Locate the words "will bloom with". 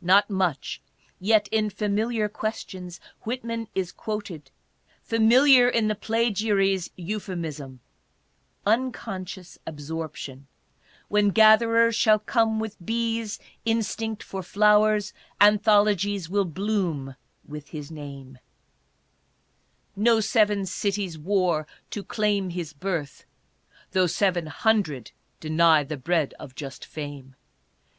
16.30-17.68